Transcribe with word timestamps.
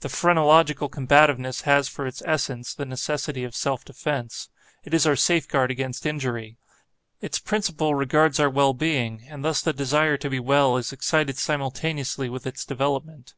The 0.00 0.08
phrenological 0.08 0.88
combativeness 0.88 1.60
has 1.66 1.86
for 1.86 2.06
its 2.06 2.22
essence, 2.24 2.72
the 2.72 2.86
necessity 2.86 3.44
of 3.44 3.54
self 3.54 3.84
defence. 3.84 4.48
It 4.84 4.94
is 4.94 5.06
our 5.06 5.16
safeguard 5.16 5.70
against 5.70 6.06
injury. 6.06 6.56
Its 7.20 7.38
principle 7.38 7.94
regards 7.94 8.40
our 8.40 8.48
well 8.48 8.72
being; 8.72 9.26
and 9.28 9.44
thus 9.44 9.60
the 9.60 9.74
desire 9.74 10.16
to 10.16 10.30
be 10.30 10.40
well 10.40 10.78
is 10.78 10.94
excited 10.94 11.36
simultaneously 11.36 12.30
with 12.30 12.46
its 12.46 12.64
development. 12.64 13.34